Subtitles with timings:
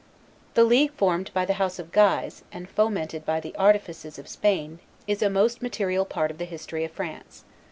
[0.55, 4.79] The league formed by the House of Guise, and fomented by the artifices of Spain,
[5.05, 7.43] is a most material part of the history of France.